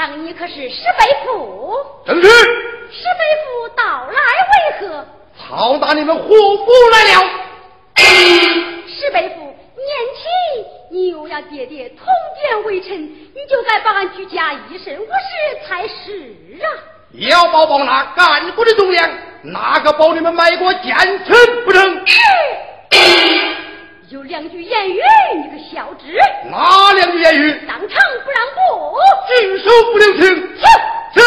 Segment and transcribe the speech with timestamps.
[0.00, 1.76] 上你可是石贝父？
[2.06, 2.28] 正是。
[2.28, 4.16] 石贝父到来
[4.48, 5.04] 为何？
[5.36, 7.30] 好打你们虎夫来了。
[8.88, 12.06] 石碑父，年轻，你又要爹爹通
[12.40, 16.66] 奸为臣，你就该把俺居家一身无事才是啊！
[17.12, 19.10] 要保保那干部的忠良，
[19.42, 20.96] 哪个保你们卖国奸
[21.26, 22.04] 臣不成？
[24.10, 25.00] 有两句言语，
[25.36, 26.18] 你个小侄？
[26.50, 27.60] 哪两句言语？
[27.64, 27.88] 当场
[28.24, 28.98] 不让步，
[29.28, 30.24] 举手不留情。
[30.56, 30.64] 是
[31.14, 31.20] 是。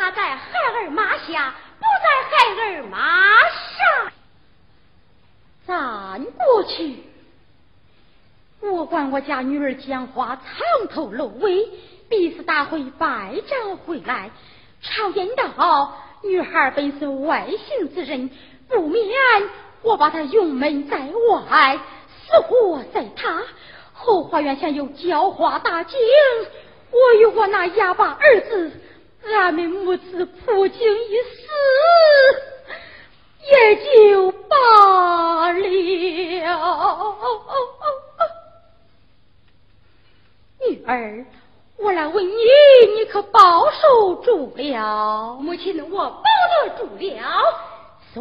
[0.00, 2.98] 他在孩儿马下，不在孩儿马
[3.50, 4.12] 上。
[5.66, 7.04] 咱过去，
[8.62, 11.68] 我管我家女儿讲话藏头露尾，
[12.08, 14.30] 必是大会败仗回来。
[14.80, 18.30] 常言道，女孩本是外姓之人，
[18.70, 19.04] 不免
[19.82, 21.78] 我把她用门在外，
[22.08, 23.42] 死活在他。
[23.92, 25.98] 后花园下有浇花大景。
[26.90, 28.72] 我与我那哑巴儿子，
[29.24, 31.38] 俺们母子普京一死
[33.50, 35.60] 也就罢了。
[40.68, 41.24] 女儿
[41.78, 42.32] 我来问你
[42.94, 45.38] 你可保守住了？
[45.40, 47.08] 母亲我保得住了。
[48.12, 48.20] 随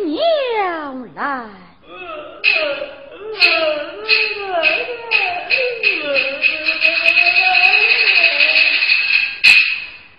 [0.00, 1.46] 娘来。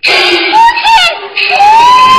[0.10, 0.58] 母
[1.38, 2.19] 亲，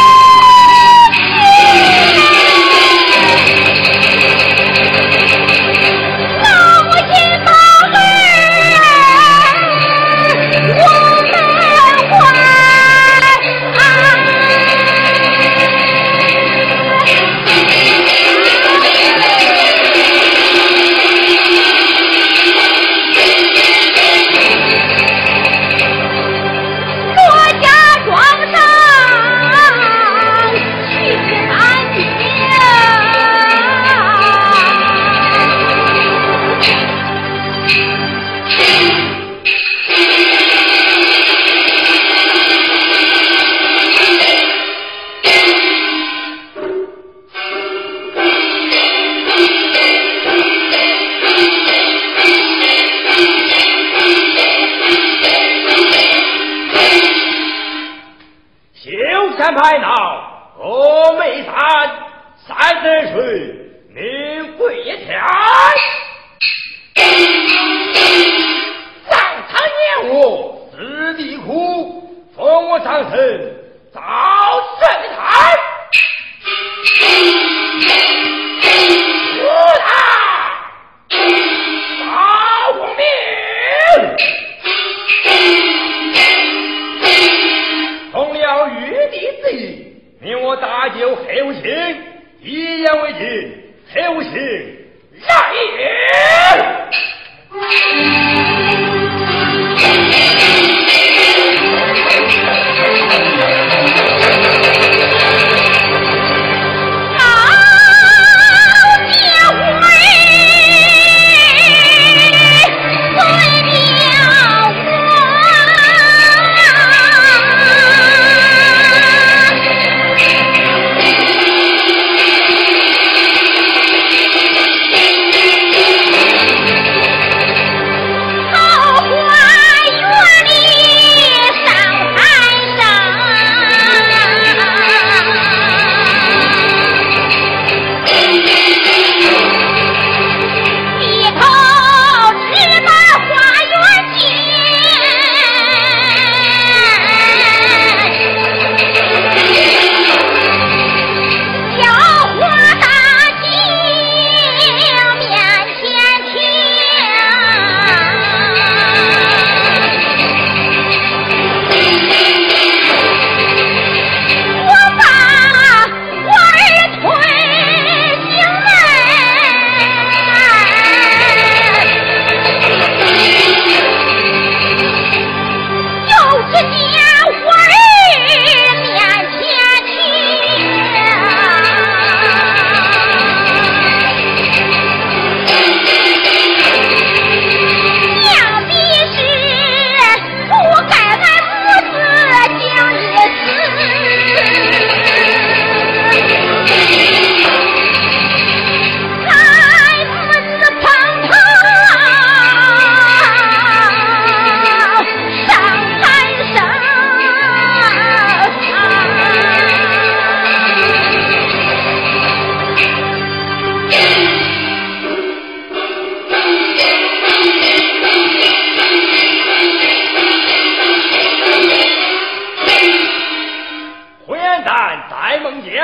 [224.64, 225.82] 旦在梦间，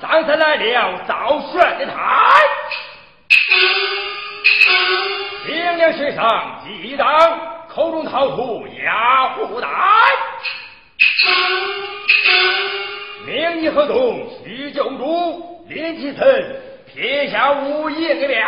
[0.00, 1.92] 上山来了赵玄的台，
[5.46, 7.06] 平凉身上激荡，
[7.68, 9.70] 口中掏出压虎胆。
[13.26, 18.46] 命你何动须救主，临其身撇下无影脸，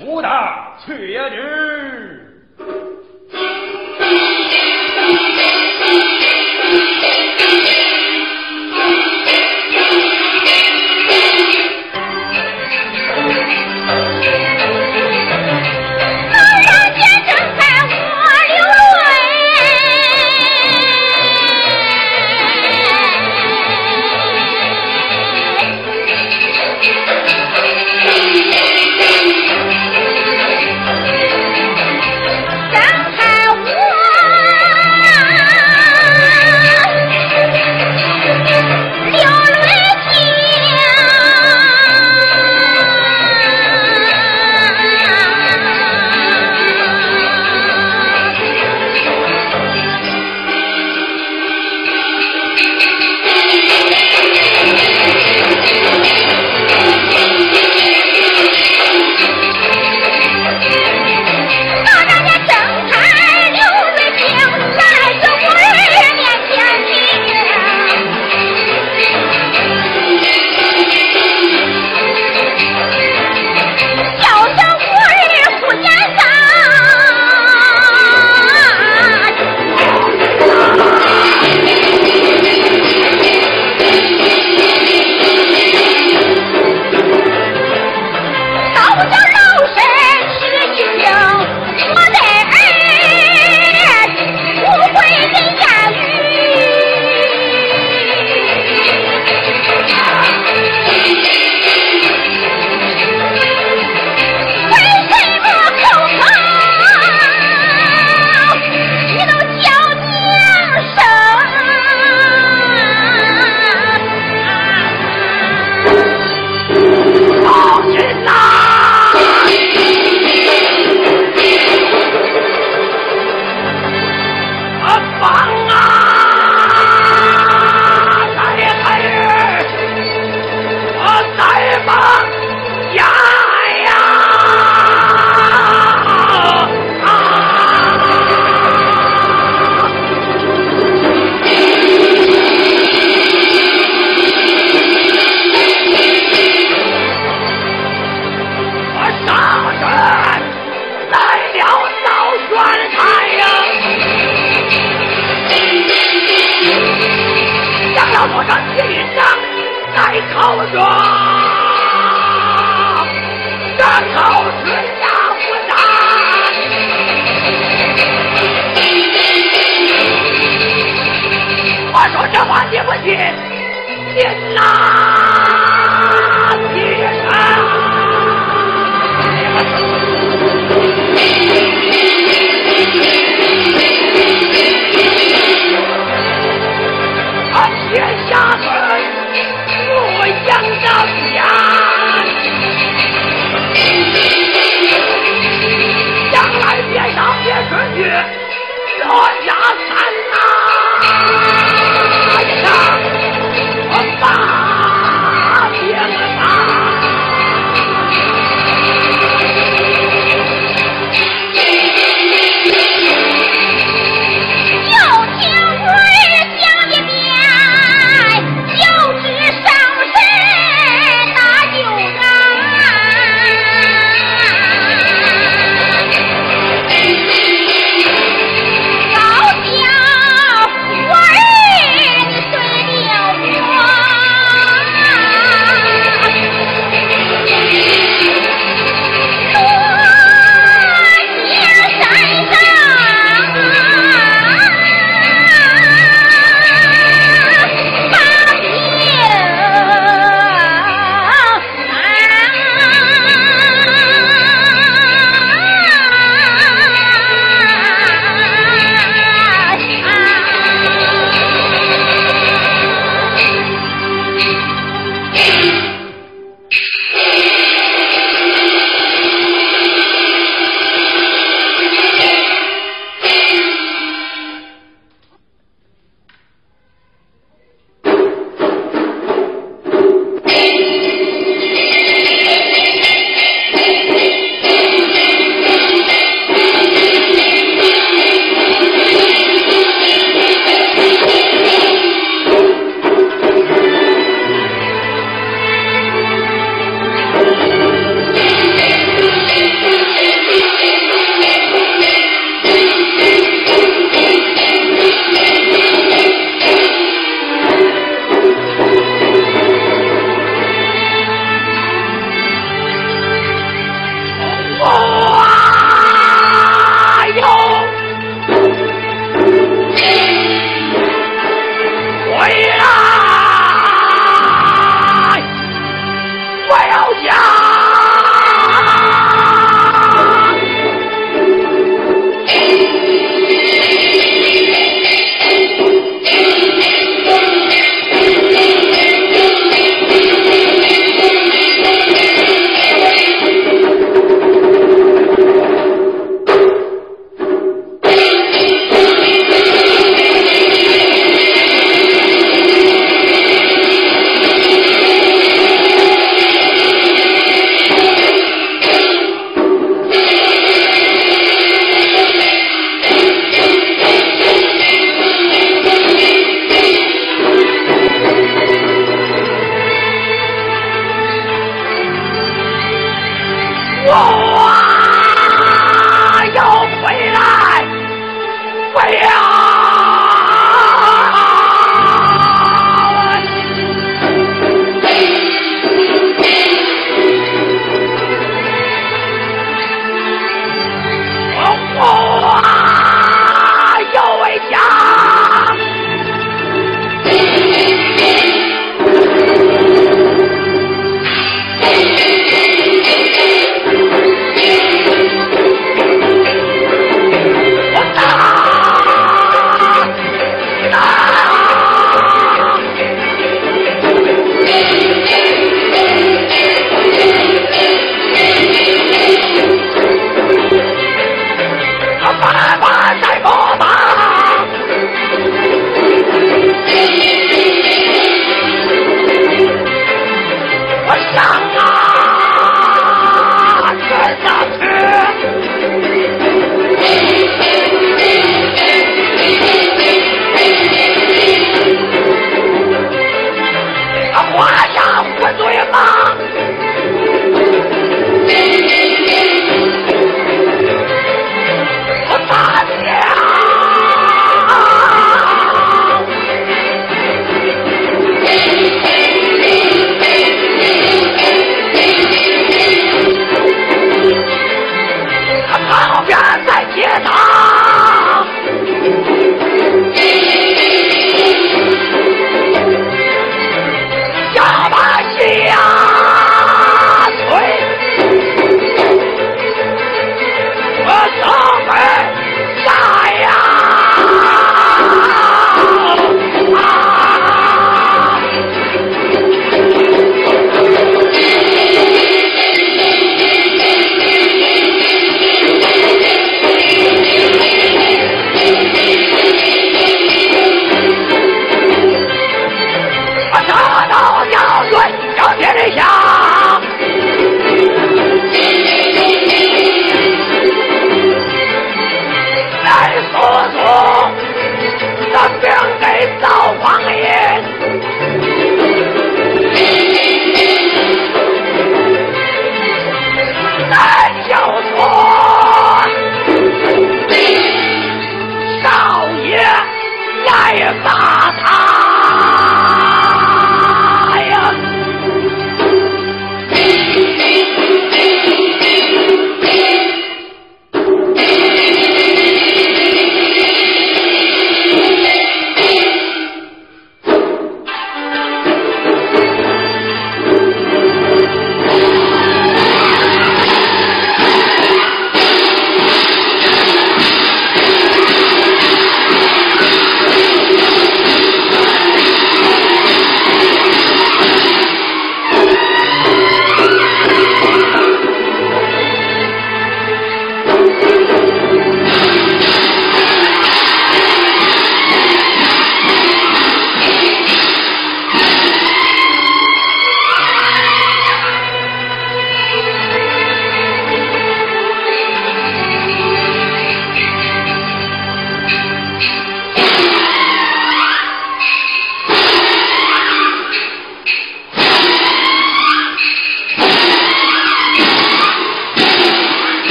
[0.00, 0.94] 武大却
[1.30, 2.24] 之。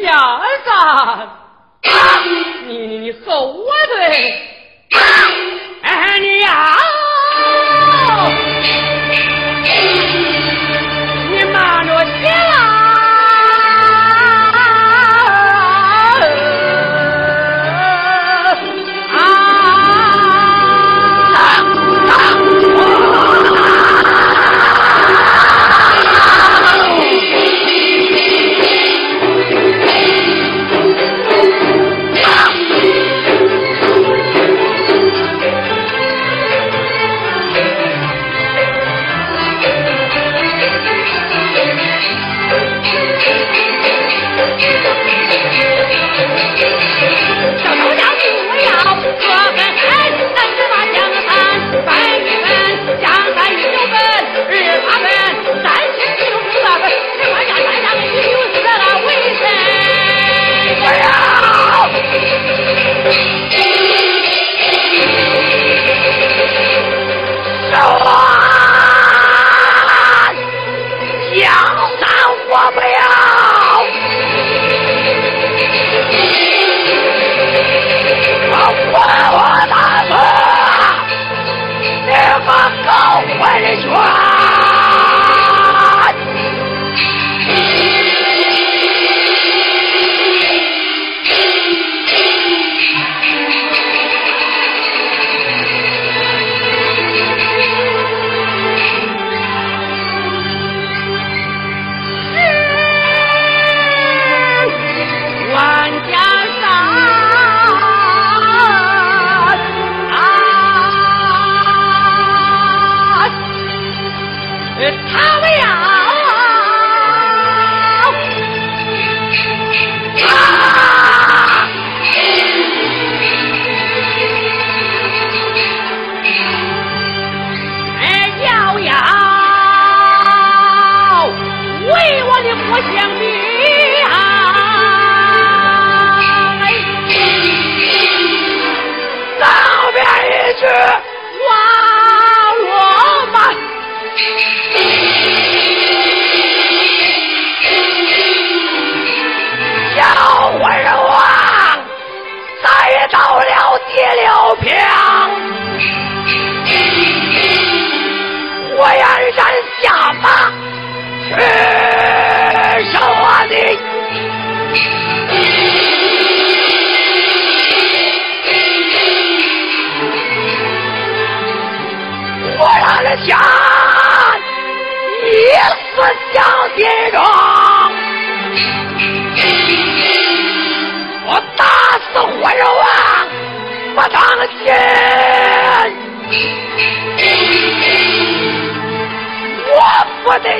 [0.00, 1.88] 小子，
[2.66, 3.66] 你你你和我
[3.98, 4.40] 对，
[5.82, 6.76] 哎你呀！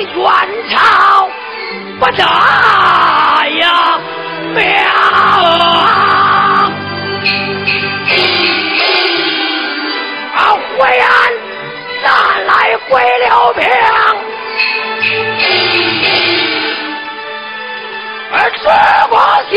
[0.01, 0.25] 元
[0.69, 1.29] 朝
[1.99, 2.23] 不得
[3.59, 3.99] 呀，
[4.53, 4.63] 命！
[10.35, 10.37] 啊，
[10.77, 11.07] 淮安
[12.03, 12.05] 咱
[12.45, 12.51] 来
[12.89, 13.61] 回了命，
[18.31, 18.57] 而知
[19.11, 19.15] 我
[19.51, 19.53] 姓。